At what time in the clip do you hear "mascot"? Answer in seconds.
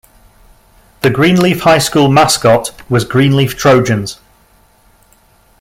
2.09-2.71